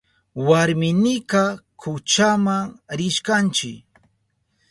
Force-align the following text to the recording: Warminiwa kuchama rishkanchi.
Warminiwa 0.47 1.43
kuchama 1.81 2.55
rishkanchi. 2.97 3.71